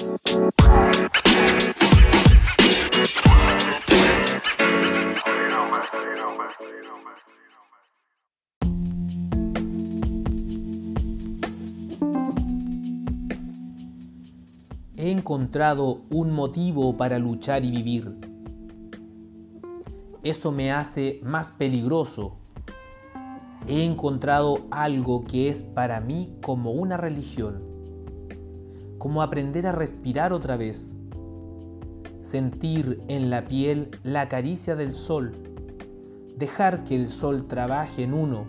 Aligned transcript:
He 0.00 0.06
encontrado 15.10 16.04
un 16.08 16.30
motivo 16.32 16.96
para 16.96 17.18
luchar 17.18 17.66
y 17.66 17.70
vivir. 17.70 18.16
Eso 20.22 20.50
me 20.50 20.72
hace 20.72 21.20
más 21.22 21.50
peligroso. 21.50 22.38
He 23.66 23.84
encontrado 23.84 24.60
algo 24.70 25.26
que 25.26 25.50
es 25.50 25.62
para 25.62 26.00
mí 26.00 26.38
como 26.40 26.72
una 26.72 26.96
religión, 26.96 27.69
como 29.00 29.22
aprender 29.22 29.66
a 29.66 29.72
respirar 29.72 30.34
otra 30.34 30.58
vez, 30.58 30.94
sentir 32.20 33.00
en 33.08 33.30
la 33.30 33.46
piel 33.46 33.90
la 34.04 34.28
caricia 34.28 34.76
del 34.76 34.92
sol, 34.92 35.32
dejar 36.36 36.84
que 36.84 36.96
el 36.96 37.10
sol 37.10 37.46
trabaje 37.48 38.02
en 38.02 38.12
uno, 38.12 38.44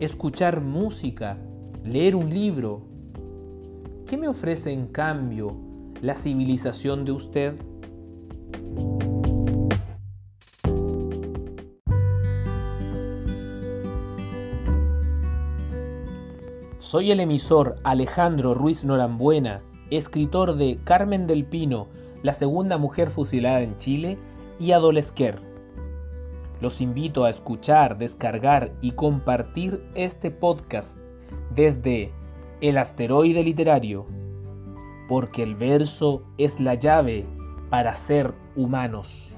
escuchar 0.00 0.62
música, 0.62 1.38
leer 1.84 2.16
un 2.16 2.28
libro. 2.28 2.82
¿Qué 4.04 4.16
me 4.16 4.26
ofrece 4.26 4.72
en 4.72 4.88
cambio 4.88 5.56
la 6.02 6.16
civilización 6.16 7.04
de 7.04 7.12
usted? 7.12 7.54
Soy 16.80 17.12
el 17.12 17.20
emisor 17.20 17.76
Alejandro 17.84 18.54
Ruiz 18.54 18.84
Norambuena, 18.84 19.60
escritor 19.90 20.56
de 20.56 20.78
Carmen 20.82 21.26
del 21.26 21.44
Pino, 21.44 21.88
la 22.22 22.32
segunda 22.32 22.78
mujer 22.78 23.10
fusilada 23.10 23.60
en 23.62 23.76
Chile, 23.76 24.18
y 24.58 24.72
Adolesquer. 24.72 25.40
Los 26.60 26.80
invito 26.80 27.24
a 27.24 27.30
escuchar, 27.30 27.98
descargar 27.98 28.72
y 28.80 28.92
compartir 28.92 29.84
este 29.94 30.30
podcast 30.30 30.98
desde 31.54 32.10
El 32.60 32.78
Asteroide 32.78 33.44
Literario 33.44 34.06
porque 35.08 35.42
el 35.42 35.56
verso 35.56 36.22
es 36.36 36.60
la 36.60 36.74
llave 36.74 37.26
para 37.70 37.96
ser 37.96 38.34
humanos. 38.54 39.36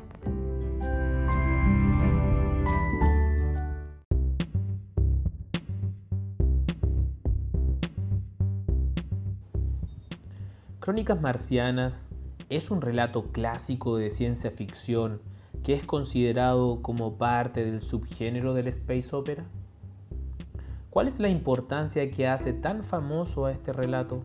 Crónicas 10.80 11.20
Marcianas 11.20 12.08
es 12.48 12.70
un 12.70 12.80
relato 12.80 13.32
clásico 13.32 13.98
de 13.98 14.10
ciencia 14.10 14.50
ficción 14.50 15.20
que 15.62 15.74
es 15.74 15.84
considerado 15.84 16.80
como 16.82 17.18
parte 17.18 17.64
del 17.64 17.82
subgénero 17.82 18.54
del 18.54 18.66
space 18.68 19.14
opera. 19.14 19.44
¿Cuál 20.88 21.06
es 21.06 21.20
la 21.20 21.28
importancia 21.28 22.10
que 22.10 22.26
hace 22.26 22.54
tan 22.54 22.82
famoso 22.82 23.44
a 23.44 23.52
este 23.52 23.72
relato? 23.72 24.24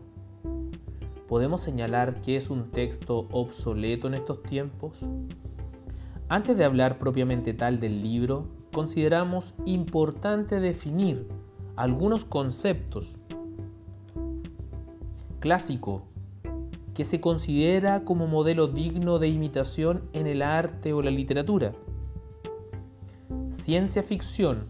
¿podemos 1.28 1.60
señalar 1.60 2.22
que 2.22 2.36
es 2.36 2.50
un 2.50 2.70
texto 2.70 3.28
obsoleto 3.32 4.06
en 4.06 4.14
estos 4.14 4.42
tiempos? 4.42 5.00
Antes 6.28 6.56
de 6.56 6.64
hablar 6.64 6.98
propiamente 6.98 7.52
tal 7.54 7.80
del 7.80 8.02
libro, 8.02 8.48
consideramos 8.72 9.54
importante 9.64 10.60
definir 10.60 11.28
algunos 11.76 12.24
conceptos. 12.24 13.18
Clásico, 15.40 16.04
que 16.96 17.04
se 17.04 17.20
considera 17.20 18.04
como 18.04 18.26
modelo 18.26 18.68
digno 18.68 19.18
de 19.18 19.28
imitación 19.28 20.08
en 20.14 20.26
el 20.26 20.40
arte 20.40 20.94
o 20.94 21.02
la 21.02 21.10
literatura. 21.10 21.74
Ciencia 23.50 24.02
ficción. 24.02 24.68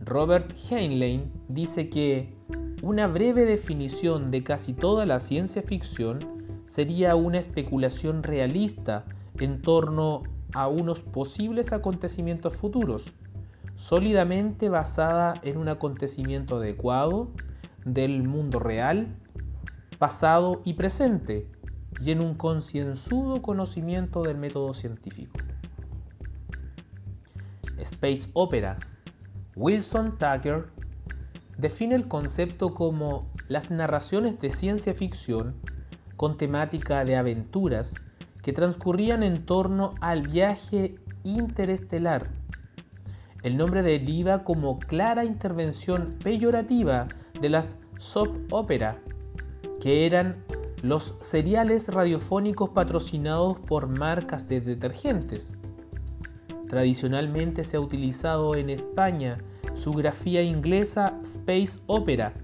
Robert 0.00 0.54
Heinlein 0.70 1.32
dice 1.48 1.90
que 1.90 2.32
una 2.80 3.08
breve 3.08 3.44
definición 3.44 4.30
de 4.30 4.44
casi 4.44 4.72
toda 4.72 5.04
la 5.04 5.18
ciencia 5.18 5.62
ficción 5.62 6.20
sería 6.64 7.16
una 7.16 7.40
especulación 7.40 8.22
realista 8.22 9.04
en 9.40 9.60
torno 9.60 10.22
a 10.54 10.68
unos 10.68 11.00
posibles 11.00 11.72
acontecimientos 11.72 12.54
futuros, 12.54 13.14
sólidamente 13.74 14.68
basada 14.68 15.34
en 15.42 15.56
un 15.56 15.66
acontecimiento 15.66 16.58
adecuado 16.58 17.32
del 17.84 18.22
mundo 18.22 18.60
real, 18.60 19.16
pasado 19.98 20.62
y 20.64 20.74
presente, 20.74 21.50
y 22.00 22.12
en 22.12 22.20
un 22.20 22.34
concienzudo 22.34 23.42
conocimiento 23.42 24.22
del 24.22 24.38
método 24.38 24.74
científico. 24.74 25.38
Space 27.78 28.28
Opera. 28.32 28.78
Wilson 29.56 30.18
Tucker 30.18 30.66
define 31.56 31.96
el 31.96 32.06
concepto 32.06 32.74
como 32.74 33.30
las 33.48 33.70
narraciones 33.70 34.40
de 34.40 34.50
ciencia 34.50 34.94
ficción 34.94 35.56
con 36.16 36.36
temática 36.36 37.04
de 37.04 37.16
aventuras 37.16 37.96
que 38.42 38.52
transcurrían 38.52 39.22
en 39.22 39.44
torno 39.44 39.94
al 40.00 40.28
viaje 40.28 40.96
interestelar. 41.24 42.30
El 43.42 43.56
nombre 43.56 43.82
deriva 43.82 44.44
como 44.44 44.78
clara 44.78 45.24
intervención 45.24 46.16
peyorativa 46.22 47.08
de 47.40 47.48
las 47.48 47.78
soap 47.98 48.52
opera, 48.52 49.00
que 49.80 50.06
eran 50.06 50.44
los 50.82 51.14
seriales 51.20 51.88
radiofónicos 51.88 52.70
patrocinados 52.70 53.58
por 53.58 53.88
marcas 53.88 54.48
de 54.48 54.60
detergentes. 54.60 55.54
Tradicionalmente 56.68 57.64
se 57.64 57.76
ha 57.76 57.80
utilizado 57.80 58.54
en 58.54 58.70
España 58.70 59.38
su 59.74 59.92
grafía 59.92 60.42
inglesa 60.42 61.18
Space 61.22 61.80
Opera 61.86 62.34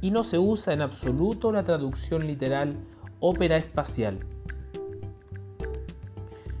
y 0.00 0.10
no 0.10 0.24
se 0.24 0.38
usa 0.38 0.72
en 0.72 0.82
absoluto 0.82 1.52
la 1.52 1.64
traducción 1.64 2.26
literal 2.26 2.76
ópera 3.18 3.56
espacial. 3.56 4.20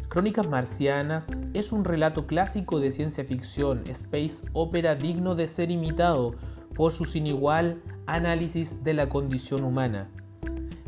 Crónicas 0.08 0.48
Marcianas 0.48 1.30
es 1.54 1.70
un 1.70 1.84
relato 1.84 2.26
clásico 2.26 2.80
de 2.80 2.90
ciencia 2.90 3.24
ficción, 3.24 3.84
space 3.86 4.44
opera 4.52 4.96
digno 4.96 5.36
de 5.36 5.46
ser 5.46 5.70
imitado 5.70 6.34
por 6.80 6.92
su 6.92 7.04
sin 7.04 7.26
igual 7.26 7.82
análisis 8.06 8.82
de 8.82 8.94
la 8.94 9.10
condición 9.10 9.64
humana, 9.64 10.08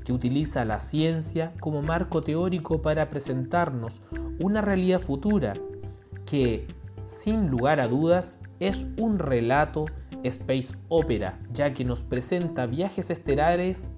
que 0.07 0.15
utiliza 0.15 0.65
la 0.65 0.81
ciencia 0.81 1.53
como 1.61 1.83
marco 1.83 2.23
teórico 2.23 2.81
para 2.81 3.11
presentarnos 3.11 4.01
una 4.41 4.63
realidad 4.63 5.01
futura 5.01 5.53
que, 6.25 6.67
sin 7.05 7.49
lugar 7.49 7.79
a 7.79 7.89
dudas, 7.89 8.41
es 8.59 8.87
un 8.97 9.19
relato 9.19 9.85
space 10.23 10.75
opera, 10.89 11.39
ya 11.53 11.75
que 11.75 11.85
nos 11.85 12.05
presenta 12.05 12.65
viajes 12.65 13.11
estelares, 13.11 13.91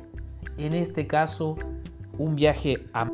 en 0.58 0.74
este 0.74 1.06
caso 1.06 1.54
un 2.18 2.34
viaje 2.34 2.88
a 2.92 3.08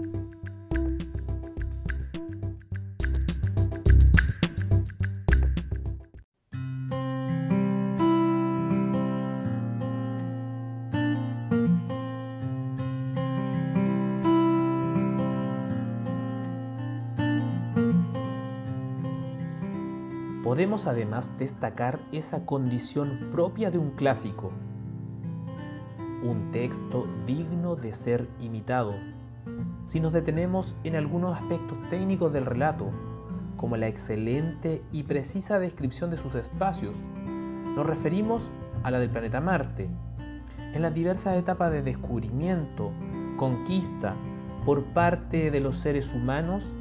Podemos 20.51 20.89
además 20.89 21.31
destacar 21.39 22.01
esa 22.11 22.45
condición 22.45 23.29
propia 23.31 23.71
de 23.71 23.79
un 23.79 23.93
clásico, 23.93 24.51
un 26.25 26.51
texto 26.51 27.07
digno 27.25 27.77
de 27.77 27.93
ser 27.93 28.29
imitado. 28.41 28.97
Si 29.85 30.01
nos 30.01 30.13
detenemos 30.13 30.75
en 30.83 30.97
algunos 30.97 31.37
aspectos 31.37 31.79
técnicos 31.89 32.33
del 32.33 32.47
relato, 32.47 32.91
como 33.57 33.77
la 33.77 33.87
excelente 33.87 34.83
y 34.91 35.05
precisa 35.05 35.61
descripción 35.61 36.11
de 36.11 36.17
sus 36.17 36.35
espacios, 36.35 37.07
nos 37.77 37.87
referimos 37.87 38.51
a 38.83 38.91
la 38.91 38.99
del 38.99 39.11
planeta 39.11 39.41
Marte, 39.41 39.89
en 40.75 40.83
las 40.83 40.93
diversas 40.93 41.37
etapas 41.37 41.71
de 41.71 41.83
descubrimiento, 41.83 42.91
conquista 43.37 44.17
por 44.67 44.83
parte 44.87 45.53
de 45.53 45.61
los 45.61 45.77
seres 45.77 46.13
humanos 46.13 46.75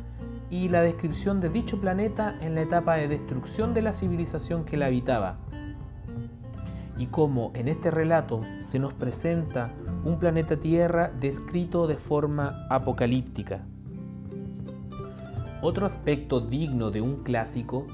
y 0.50 0.70
la 0.70 0.82
descripción 0.82 1.40
de 1.40 1.50
dicho 1.50 1.80
planeta 1.80 2.36
en 2.42 2.56
la 2.56 2.62
etapa 2.62 2.96
de 2.96 3.08
destrucción 3.08 3.74
de 3.74 3.82
la 3.82 3.94
civilización 3.94 4.66
que 4.66 4.78
la 4.78 4.88
habitaba. 4.88 5.38
Y 6.98 7.08
cómo 7.08 7.52
en 7.54 7.68
este 7.68 7.92
relato 7.92 8.42
se 8.62 8.80
nos 8.80 8.94
presenta 8.94 9.74
un 10.04 10.20
planeta 10.20 10.58
Tierra 10.58 11.12
descrito 11.20 11.88
de 11.88 11.96
forma 11.96 12.66
apocalíptica. 12.70 13.66
Otro 15.62 15.86
aspecto 15.86 16.40
digno 16.40 16.90
de 16.90 17.02
un 17.02 17.24
clásico 17.24 17.86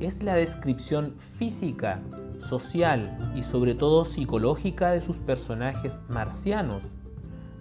es 0.00 0.22
la 0.22 0.34
descripción 0.34 1.14
física, 1.18 2.02
social 2.38 3.32
y 3.36 3.42
sobre 3.42 3.74
todo 3.74 4.04
psicológica 4.04 4.90
de 4.90 5.02
sus 5.02 5.18
personajes 5.18 6.00
marcianos, 6.08 6.94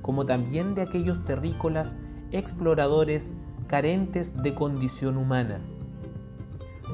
como 0.01 0.25
también 0.25 0.75
de 0.75 0.83
aquellos 0.83 1.23
terrícolas 1.25 1.97
exploradores 2.31 3.33
carentes 3.69 4.35
de 4.41 4.55
condición 4.55 5.15
humana. 5.15 5.61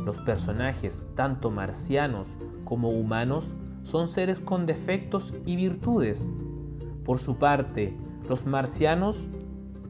Los 0.04 0.20
personajes, 0.20 1.08
tanto 1.16 1.50
marcianos 1.50 2.38
como 2.66 2.90
humanos, 2.90 3.56
son 3.84 4.10
seres 4.10 4.42
con 4.42 4.66
defectos 4.66 5.34
y 5.46 5.56
virtudes. 5.56 6.30
Por 7.06 7.18
su 7.18 7.38
parte, 7.38 7.96
los 8.28 8.46
marcianos, 8.46 9.30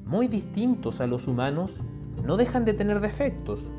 muy 0.06 0.28
distintos 0.28 1.02
a 1.02 1.08
los 1.08 1.28
humanos, 1.28 1.82
no 2.24 2.38
dejan 2.38 2.66
de 2.66 2.74
tener 2.74 3.00
defectos, 3.00 3.72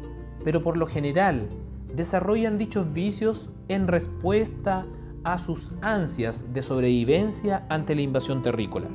pero 0.42 0.60
por 0.60 0.76
lo 0.76 0.88
general 0.88 1.48
desarrollan 1.94 2.58
dichos 2.58 2.92
vicios 2.92 3.50
en 3.68 3.86
respuesta 3.86 4.84
a 5.22 5.38
sus 5.38 5.70
ansias 5.80 6.52
de 6.52 6.60
sobrevivencia 6.60 7.66
ante 7.68 7.94
la 7.94 8.02
invasión 8.02 8.42
terrícola. 8.42 8.88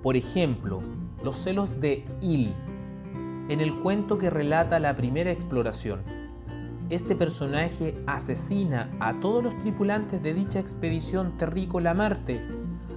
Por 0.00 0.16
ejemplo, 0.16 0.80
los 1.24 1.36
celos 1.36 1.80
de 1.80 2.04
Il, 2.20 2.54
en 3.48 3.60
el 3.60 3.74
cuento 3.80 4.18
que 4.18 4.30
relata 4.30 4.78
la 4.78 4.94
primera 4.94 5.32
exploración. 5.32 6.02
Este 6.90 7.16
personaje 7.16 7.96
asesina 8.06 8.90
a 9.00 9.18
todos 9.20 9.42
los 9.42 9.58
tripulantes 9.58 10.22
de 10.22 10.34
dicha 10.34 10.60
expedición 10.60 11.38
terrícola 11.38 11.92
a 11.92 11.94
Marte 11.94 12.46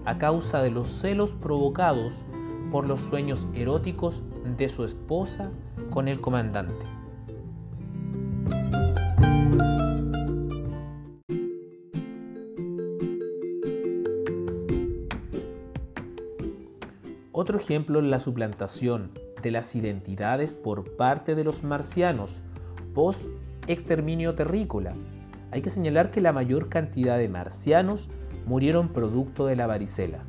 a 0.03 0.17
causa 0.17 0.61
de 0.61 0.71
los 0.71 0.89
celos 0.89 1.33
provocados 1.33 2.25
por 2.71 2.85
los 2.85 3.01
sueños 3.01 3.47
eróticos 3.53 4.23
de 4.57 4.67
su 4.67 4.83
esposa 4.83 5.49
con 5.89 6.07
el 6.07 6.19
comandante. 6.19 6.96
Otro 17.39 17.59
ejemplo 17.59 17.99
es 17.99 18.05
la 18.05 18.17
suplantación 18.17 19.11
de 19.43 19.51
las 19.51 19.75
identidades 19.75 20.55
por 20.55 20.95
parte 20.97 21.35
de 21.35 21.43
los 21.43 21.63
marcianos 21.63 22.41
post 22.95 23.29
exterminio 23.67 24.33
terrícola. 24.33 24.95
Hay 25.51 25.61
que 25.61 25.69
señalar 25.69 26.09
que 26.09 26.19
la 26.19 26.33
mayor 26.33 26.67
cantidad 26.67 27.15
de 27.15 27.29
marcianos 27.29 28.09
murieron 28.47 28.89
producto 28.89 29.45
de 29.45 29.55
la 29.55 29.67
varicela. 29.67 30.23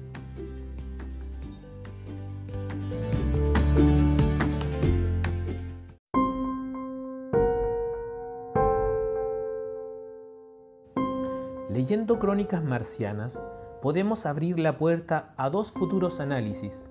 Leyendo 11.70 12.18
crónicas 12.18 12.62
marcianas, 12.62 13.40
podemos 13.80 14.26
abrir 14.26 14.58
la 14.58 14.78
puerta 14.78 15.32
a 15.36 15.50
dos 15.50 15.72
futuros 15.72 16.20
análisis. 16.20 16.90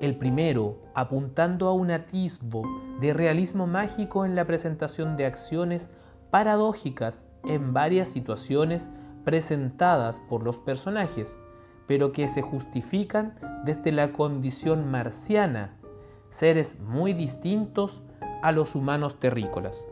El 0.00 0.16
primero, 0.16 0.78
apuntando 0.94 1.68
a 1.68 1.72
un 1.72 1.90
atisbo 1.90 2.62
de 3.00 3.14
realismo 3.14 3.66
mágico 3.66 4.24
en 4.24 4.34
la 4.34 4.46
presentación 4.46 5.16
de 5.16 5.26
acciones 5.26 5.90
paradójicas 6.30 7.26
en 7.44 7.72
varias 7.72 8.08
situaciones 8.08 8.90
presentadas 9.24 10.20
por 10.20 10.42
los 10.42 10.58
personajes, 10.58 11.38
pero 11.86 12.12
que 12.12 12.28
se 12.28 12.42
justifican 12.42 13.38
desde 13.64 13.92
la 13.92 14.12
condición 14.12 14.90
marciana, 14.90 15.76
seres 16.28 16.80
muy 16.80 17.12
distintos 17.12 18.02
a 18.42 18.52
los 18.52 18.74
humanos 18.74 19.18
terrícolas. 19.18 19.88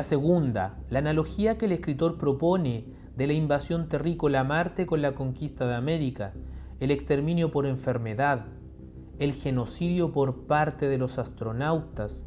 La 0.00 0.04
segunda, 0.04 0.78
la 0.88 1.00
analogía 1.00 1.58
que 1.58 1.66
el 1.66 1.72
escritor 1.72 2.16
propone 2.16 2.86
de 3.18 3.26
la 3.26 3.34
invasión 3.34 3.86
terrícola 3.86 4.40
a 4.40 4.44
Marte 4.44 4.86
con 4.86 5.02
la 5.02 5.12
conquista 5.12 5.66
de 5.66 5.74
América, 5.74 6.32
el 6.80 6.90
exterminio 6.90 7.50
por 7.50 7.66
enfermedad, 7.66 8.46
el 9.18 9.34
genocidio 9.34 10.10
por 10.10 10.46
parte 10.46 10.88
de 10.88 10.96
los 10.96 11.18
astronautas, 11.18 12.24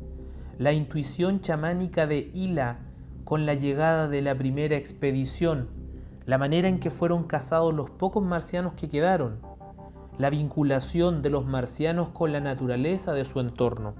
la 0.59 0.71
intuición 0.71 1.39
chamánica 1.39 2.05
de 2.05 2.29
Hila 2.35 2.77
con 3.23 3.47
la 3.47 3.55
llegada 3.55 4.07
de 4.07 4.21
la 4.21 4.37
primera 4.37 4.75
expedición, 4.75 5.69
la 6.27 6.37
manera 6.37 6.67
en 6.67 6.79
que 6.79 6.91
fueron 6.91 7.23
cazados 7.23 7.73
los 7.73 7.89
pocos 7.89 8.23
marcianos 8.23 8.73
que 8.73 8.87
quedaron, 8.87 9.39
la 10.19 10.29
vinculación 10.29 11.23
de 11.23 11.31
los 11.31 11.47
marcianos 11.47 12.09
con 12.09 12.33
la 12.33 12.39
naturaleza 12.39 13.13
de 13.13 13.25
su 13.25 13.39
entorno. 13.39 13.95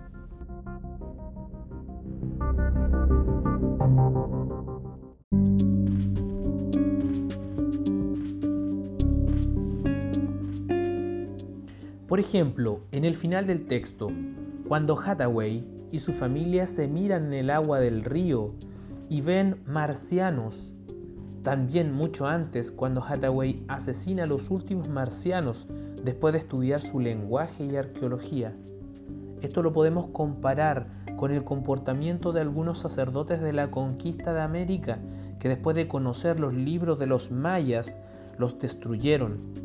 Ejemplo, 12.23 12.79
en 12.93 13.03
el 13.03 13.15
final 13.15 13.45
del 13.47 13.65
texto, 13.67 14.09
cuando 14.67 14.97
Hathaway 14.97 15.67
y 15.91 15.99
su 15.99 16.13
familia 16.13 16.67
se 16.67 16.87
miran 16.87 17.25
en 17.25 17.33
el 17.33 17.49
agua 17.49 17.81
del 17.81 18.05
río 18.05 18.53
y 19.09 19.19
ven 19.19 19.61
marcianos, 19.65 20.73
también 21.43 21.91
mucho 21.91 22.25
antes 22.25 22.71
cuando 22.71 23.03
Hathaway 23.03 23.65
asesina 23.67 24.23
a 24.23 24.27
los 24.27 24.49
últimos 24.51 24.87
marcianos 24.87 25.67
después 26.01 26.31
de 26.31 26.39
estudiar 26.39 26.81
su 26.81 27.01
lenguaje 27.01 27.65
y 27.65 27.75
arqueología. 27.75 28.55
Esto 29.41 29.61
lo 29.61 29.73
podemos 29.73 30.07
comparar 30.07 30.87
con 31.17 31.31
el 31.31 31.43
comportamiento 31.43 32.31
de 32.31 32.39
algunos 32.39 32.79
sacerdotes 32.79 33.41
de 33.41 33.51
la 33.51 33.69
conquista 33.69 34.33
de 34.33 34.41
América 34.41 34.99
que 35.39 35.49
después 35.49 35.75
de 35.75 35.89
conocer 35.89 36.39
los 36.39 36.53
libros 36.53 36.97
de 36.99 37.07
los 37.07 37.31
mayas 37.31 37.97
los 38.37 38.57
destruyeron 38.59 39.62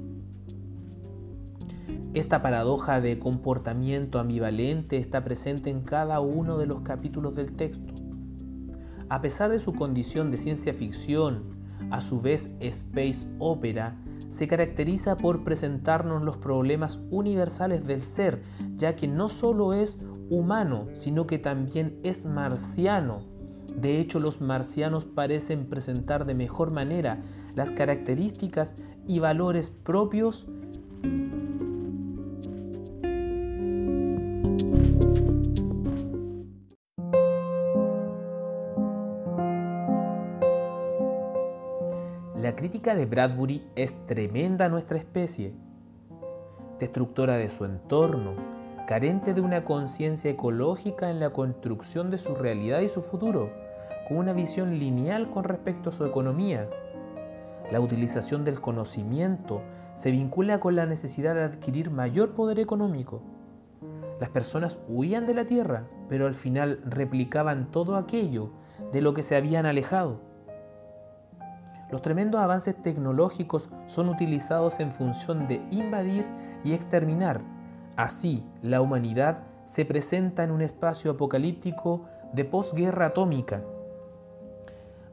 esta 2.18 2.42
paradoja 2.42 3.00
de 3.00 3.18
comportamiento 3.18 4.18
ambivalente 4.18 4.96
está 4.96 5.22
presente 5.22 5.70
en 5.70 5.82
cada 5.82 6.20
uno 6.20 6.58
de 6.58 6.66
los 6.66 6.80
capítulos 6.80 7.34
del 7.34 7.52
texto. 7.52 7.94
A 9.08 9.20
pesar 9.20 9.50
de 9.50 9.60
su 9.60 9.72
condición 9.72 10.30
de 10.30 10.36
ciencia 10.36 10.74
ficción, 10.74 11.56
a 11.90 12.00
su 12.00 12.20
vez 12.20 12.50
space 12.60 13.28
opera, 13.38 13.96
se 14.28 14.48
caracteriza 14.48 15.16
por 15.16 15.44
presentarnos 15.44 16.22
los 16.22 16.36
problemas 16.36 17.00
universales 17.10 17.86
del 17.86 18.02
ser, 18.02 18.42
ya 18.76 18.96
que 18.96 19.06
no 19.06 19.28
solo 19.28 19.72
es 19.72 20.00
humano, 20.28 20.88
sino 20.94 21.26
que 21.26 21.38
también 21.38 21.98
es 22.02 22.26
marciano. 22.26 23.20
De 23.80 24.00
hecho, 24.00 24.18
los 24.18 24.40
marcianos 24.40 25.04
parecen 25.04 25.66
presentar 25.66 26.26
de 26.26 26.34
mejor 26.34 26.72
manera 26.72 27.22
las 27.54 27.70
características 27.70 28.76
y 29.06 29.20
valores 29.20 29.70
propios 29.70 30.48
crítica 42.68 42.94
de 42.94 43.06
Bradbury 43.06 43.66
es 43.76 43.94
tremenda 44.06 44.66
a 44.66 44.68
nuestra 44.68 44.98
especie, 44.98 45.54
destructora 46.78 47.38
de 47.38 47.48
su 47.48 47.64
entorno, 47.64 48.34
carente 48.86 49.32
de 49.32 49.40
una 49.40 49.64
conciencia 49.64 50.30
ecológica 50.30 51.08
en 51.08 51.18
la 51.18 51.30
construcción 51.30 52.10
de 52.10 52.18
su 52.18 52.34
realidad 52.34 52.80
y 52.80 52.90
su 52.90 53.00
futuro, 53.00 53.50
con 54.06 54.18
una 54.18 54.34
visión 54.34 54.78
lineal 54.78 55.30
con 55.30 55.44
respecto 55.44 55.88
a 55.88 55.92
su 55.92 56.04
economía. 56.04 56.68
La 57.72 57.80
utilización 57.80 58.44
del 58.44 58.60
conocimiento 58.60 59.62
se 59.94 60.10
vincula 60.10 60.60
con 60.60 60.76
la 60.76 60.84
necesidad 60.84 61.36
de 61.36 61.44
adquirir 61.44 61.90
mayor 61.90 62.32
poder 62.32 62.58
económico. 62.58 63.22
Las 64.20 64.28
personas 64.28 64.78
huían 64.88 65.24
de 65.24 65.32
la 65.32 65.46
Tierra, 65.46 65.86
pero 66.10 66.26
al 66.26 66.34
final 66.34 66.82
replicaban 66.84 67.70
todo 67.70 67.96
aquello 67.96 68.50
de 68.92 69.00
lo 69.00 69.14
que 69.14 69.22
se 69.22 69.36
habían 69.36 69.64
alejado. 69.64 70.27
Los 71.90 72.02
tremendos 72.02 72.40
avances 72.40 72.80
tecnológicos 72.82 73.70
son 73.86 74.08
utilizados 74.08 74.80
en 74.80 74.92
función 74.92 75.48
de 75.48 75.66
invadir 75.70 76.26
y 76.64 76.72
exterminar. 76.72 77.40
Así, 77.96 78.44
la 78.62 78.80
humanidad 78.80 79.44
se 79.64 79.84
presenta 79.84 80.44
en 80.44 80.50
un 80.50 80.62
espacio 80.62 81.12
apocalíptico 81.12 82.04
de 82.32 82.44
posguerra 82.44 83.06
atómica. 83.06 83.64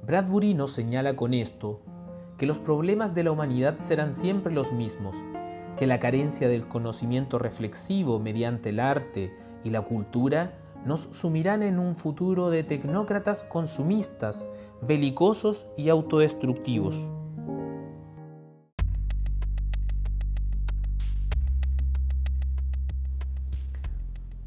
Bradbury 0.05 0.53
nos 0.53 0.71
señala 0.71 1.15
con 1.15 1.33
esto 1.33 1.81
que 2.37 2.45
los 2.45 2.59
problemas 2.59 3.15
de 3.15 3.23
la 3.23 3.31
humanidad 3.31 3.79
serán 3.79 4.13
siempre 4.13 4.53
los 4.53 4.71
mismos, 4.71 5.15
que 5.77 5.87
la 5.87 5.99
carencia 5.99 6.47
del 6.47 6.67
conocimiento 6.67 7.39
reflexivo 7.39 8.19
mediante 8.19 8.69
el 8.69 8.79
arte 8.79 9.33
y 9.63 9.69
la 9.69 9.81
cultura 9.81 10.53
nos 10.85 11.09
sumirán 11.11 11.63
en 11.63 11.79
un 11.79 11.95
futuro 11.95 12.49
de 12.49 12.63
tecnócratas 12.63 13.43
consumistas, 13.43 14.47
belicosos 14.81 15.67
y 15.75 15.89
autodestructivos. 15.89 17.07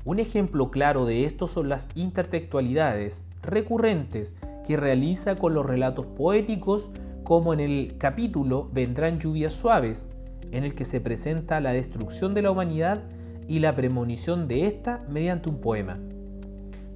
Un 0.04 0.20
ejemplo 0.20 0.70
claro 0.70 1.04
de 1.04 1.26
esto 1.26 1.46
son 1.46 1.68
las 1.68 1.88
intertextualidades 1.94 3.26
recurrentes 3.42 4.36
que 4.66 4.78
realiza 4.78 5.36
con 5.36 5.52
los 5.52 5.66
relatos 5.66 6.06
poéticos 6.06 6.90
como 7.24 7.52
en 7.52 7.60
el 7.60 7.96
capítulo 7.98 8.70
Vendrán 8.72 9.20
lluvias 9.20 9.52
suaves, 9.52 10.08
en 10.50 10.64
el 10.64 10.74
que 10.74 10.86
se 10.86 11.02
presenta 11.02 11.60
la 11.60 11.72
destrucción 11.72 12.32
de 12.32 12.40
la 12.40 12.50
humanidad 12.50 13.04
y 13.48 13.58
la 13.58 13.74
premonición 13.74 14.48
de 14.48 14.66
ésta 14.66 15.04
mediante 15.10 15.50
un 15.50 15.60
poema. 15.60 15.98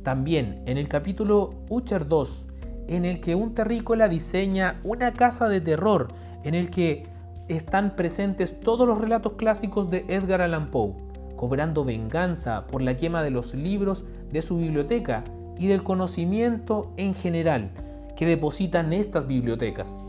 También 0.02 0.62
en 0.66 0.78
el 0.78 0.88
capítulo 0.88 1.54
Ucher 1.68 2.08
2, 2.08 2.46
en 2.88 3.04
el 3.04 3.20
que 3.20 3.34
un 3.34 3.54
terrícola 3.54 4.08
diseña 4.08 4.80
una 4.82 5.12
casa 5.12 5.48
de 5.48 5.60
terror, 5.60 6.08
en 6.42 6.54
el 6.54 6.70
que 6.70 7.04
están 7.48 7.94
presentes 7.94 8.58
todos 8.60 8.86
los 8.86 9.00
relatos 9.00 9.34
clásicos 9.34 9.90
de 9.90 10.04
Edgar 10.08 10.40
Allan 10.40 10.70
Poe, 10.70 10.94
cobrando 11.36 11.84
venganza 11.84 12.66
por 12.66 12.82
la 12.82 12.96
quema 12.96 13.22
de 13.22 13.30
los 13.30 13.54
libros 13.54 14.04
de 14.32 14.42
su 14.42 14.58
biblioteca 14.58 15.24
y 15.58 15.68
del 15.68 15.82
conocimiento 15.82 16.92
en 16.96 17.14
general 17.14 17.70
que 18.16 18.26
depositan 18.26 18.92
estas 18.92 19.26
bibliotecas. 19.26 20.00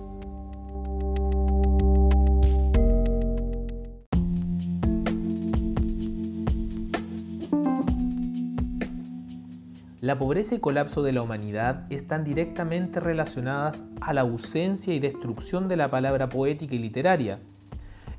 La 10.03 10.19
pobreza 10.19 10.53
y 10.53 10.59
colapso 10.59 11.01
de 11.01 11.13
la 11.13 11.21
humanidad 11.21 11.85
están 11.89 12.25
directamente 12.25 12.99
relacionadas 12.99 13.85
a 14.01 14.11
la 14.11 14.19
ausencia 14.19 14.93
y 14.93 14.99
destrucción 14.99 15.69
de 15.69 15.77
la 15.77 15.89
palabra 15.89 16.27
poética 16.27 16.75
y 16.75 16.79
literaria. 16.79 17.39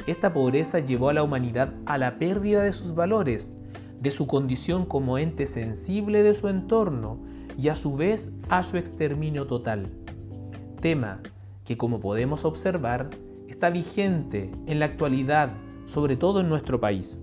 Esta 0.06 0.32
pobreza 0.32 0.78
llevó 0.78 1.10
a 1.10 1.12
la 1.12 1.22
humanidad 1.22 1.74
a 1.84 1.98
la 1.98 2.18
pérdida 2.18 2.62
de 2.62 2.72
sus 2.72 2.94
valores, 2.94 3.52
de 4.00 4.08
su 4.08 4.26
condición 4.26 4.86
como 4.86 5.18
ente 5.18 5.44
sensible 5.44 6.22
de 6.22 6.32
su 6.32 6.48
entorno 6.48 7.18
y 7.58 7.68
a 7.68 7.74
su 7.74 7.94
vez 7.96 8.34
a 8.48 8.62
su 8.62 8.78
exterminio 8.78 9.46
total. 9.46 9.90
Tema 10.80 11.20
que 11.66 11.76
como 11.76 12.00
podemos 12.00 12.46
observar 12.46 13.10
está 13.46 13.68
vigente 13.68 14.50
en 14.66 14.78
la 14.78 14.86
actualidad, 14.86 15.50
sobre 15.84 16.16
todo 16.16 16.40
en 16.40 16.48
nuestro 16.48 16.80
país. 16.80 17.20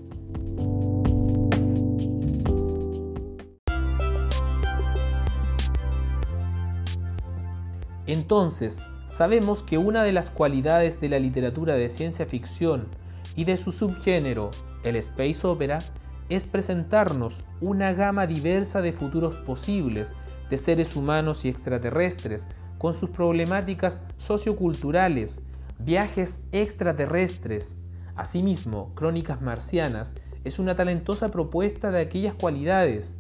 Entonces, 8.11 8.89
sabemos 9.05 9.63
que 9.63 9.77
una 9.77 10.03
de 10.03 10.11
las 10.11 10.31
cualidades 10.31 10.99
de 10.99 11.07
la 11.07 11.17
literatura 11.17 11.75
de 11.75 11.89
ciencia 11.89 12.25
ficción 12.25 12.89
y 13.37 13.45
de 13.45 13.55
su 13.55 13.71
subgénero, 13.71 14.51
el 14.83 14.97
space 14.97 15.47
opera, 15.47 15.79
es 16.27 16.43
presentarnos 16.43 17.45
una 17.61 17.93
gama 17.93 18.27
diversa 18.27 18.81
de 18.81 18.91
futuros 18.91 19.35
posibles 19.35 20.13
de 20.49 20.57
seres 20.57 20.97
humanos 20.97 21.45
y 21.45 21.47
extraterrestres, 21.47 22.47
con 22.77 22.95
sus 22.95 23.11
problemáticas 23.11 24.01
socioculturales, 24.17 25.41
viajes 25.79 26.41
extraterrestres. 26.51 27.77
Asimismo, 28.17 28.91
Crónicas 28.93 29.41
Marcianas 29.41 30.15
es 30.43 30.59
una 30.59 30.75
talentosa 30.75 31.31
propuesta 31.31 31.91
de 31.91 32.01
aquellas 32.01 32.33
cualidades 32.33 33.19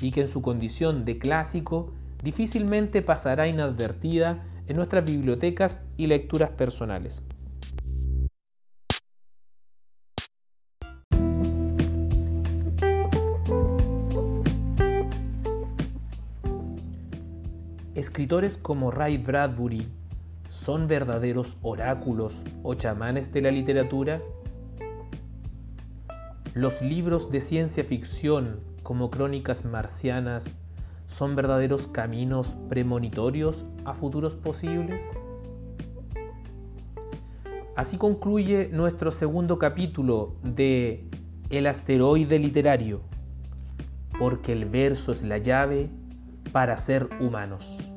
y 0.00 0.12
que 0.12 0.22
en 0.22 0.28
su 0.28 0.40
condición 0.40 1.04
de 1.04 1.18
clásico 1.18 1.92
difícilmente 2.22 3.02
pasará 3.02 3.46
inadvertida 3.48 4.44
en 4.66 4.76
nuestras 4.76 5.04
bibliotecas 5.04 5.82
y 5.96 6.06
lecturas 6.06 6.50
personales. 6.50 7.24
Escritores 17.94 18.56
como 18.56 18.90
Ray 18.90 19.18
Bradbury 19.18 19.86
son 20.48 20.86
verdaderos 20.86 21.58
oráculos 21.62 22.42
o 22.62 22.74
chamanes 22.74 23.32
de 23.32 23.42
la 23.42 23.50
literatura. 23.50 24.22
Los 26.54 26.80
libros 26.80 27.30
de 27.30 27.40
ciencia 27.40 27.84
ficción 27.84 28.60
como 28.82 29.10
Crónicas 29.10 29.64
Marcianas 29.64 30.54
son 31.10 31.34
verdaderos 31.34 31.88
caminos 31.88 32.54
premonitorios 32.68 33.66
a 33.84 33.94
futuros 33.94 34.36
posibles? 34.36 35.02
Así 37.74 37.98
concluye 37.98 38.68
nuestro 38.72 39.10
segundo 39.10 39.58
capítulo 39.58 40.36
de 40.44 41.08
El 41.50 41.66
asteroide 41.66 42.38
literario, 42.38 43.00
porque 44.20 44.52
el 44.52 44.66
verso 44.66 45.10
es 45.10 45.22
la 45.22 45.38
llave 45.38 45.90
para 46.52 46.76
ser 46.78 47.10
humanos. 47.18 47.89